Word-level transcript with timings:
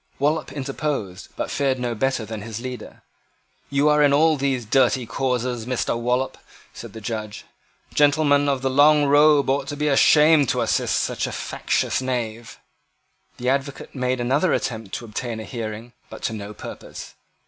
Wallop 0.17 0.51
interposed, 0.51 1.27
but 1.35 1.51
fared 1.51 1.77
no 1.77 1.93
better 1.93 2.25
than 2.25 2.41
his 2.41 2.59
leader. 2.59 3.03
"You 3.69 3.87
are 3.87 4.01
in 4.01 4.13
all 4.13 4.35
these 4.35 4.65
dirty 4.65 5.05
causes, 5.05 5.67
Mr. 5.67 5.95
Wallop," 5.95 6.39
said 6.73 6.93
the 6.93 7.01
Judge. 7.01 7.45
"Gentlemen 7.93 8.49
of 8.49 8.63
the 8.63 8.69
long 8.71 9.05
robe 9.05 9.47
ought 9.51 9.67
to 9.67 9.77
be 9.77 9.87
ashamed 9.89 10.49
to 10.49 10.61
assist 10.61 10.95
such 11.01 11.27
factious 11.27 12.01
knaves." 12.01 12.57
The 13.37 13.49
advocate 13.49 13.93
made 13.93 14.19
another 14.19 14.53
attempt 14.53 14.95
to 14.95 15.05
obtain 15.05 15.39
a 15.39 15.43
hearing, 15.45 15.93
but 16.09 16.23
to 16.23 16.33
no 16.33 16.55
purpose. 16.55 17.13